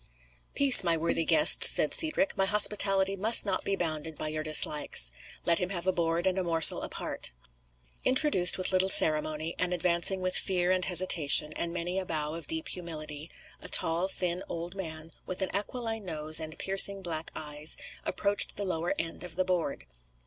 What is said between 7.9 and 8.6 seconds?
Introduced